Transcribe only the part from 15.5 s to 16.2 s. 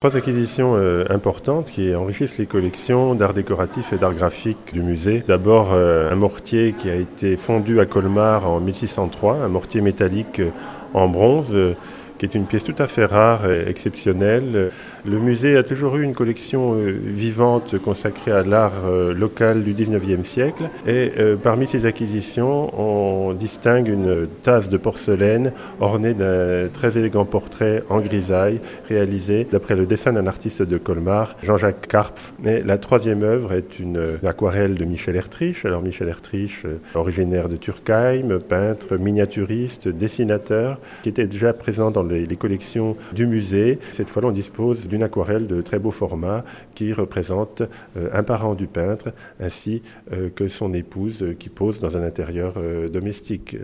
a toujours eu une